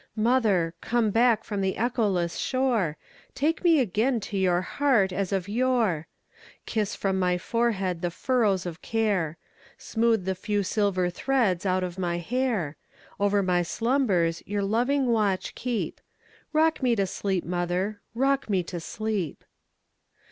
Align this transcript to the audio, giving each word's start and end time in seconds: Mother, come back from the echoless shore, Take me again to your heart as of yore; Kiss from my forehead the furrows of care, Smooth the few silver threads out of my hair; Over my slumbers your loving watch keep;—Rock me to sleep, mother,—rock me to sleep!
Mother, 0.17 0.73
come 0.81 1.11
back 1.11 1.43
from 1.43 1.61
the 1.61 1.77
echoless 1.77 2.35
shore, 2.37 2.97
Take 3.35 3.63
me 3.63 3.79
again 3.79 4.19
to 4.21 4.35
your 4.35 4.61
heart 4.61 5.13
as 5.13 5.31
of 5.31 5.47
yore; 5.47 6.07
Kiss 6.65 6.95
from 6.95 7.19
my 7.19 7.37
forehead 7.37 8.01
the 8.01 8.09
furrows 8.09 8.65
of 8.65 8.81
care, 8.81 9.37
Smooth 9.77 10.25
the 10.25 10.33
few 10.33 10.63
silver 10.63 11.11
threads 11.11 11.67
out 11.67 11.83
of 11.83 11.99
my 11.99 12.17
hair; 12.17 12.77
Over 13.19 13.43
my 13.43 13.61
slumbers 13.61 14.41
your 14.47 14.63
loving 14.63 15.05
watch 15.05 15.53
keep;—Rock 15.53 16.81
me 16.81 16.95
to 16.95 17.05
sleep, 17.05 17.45
mother,—rock 17.45 18.49
me 18.49 18.63
to 18.63 18.79
sleep! 18.79 19.43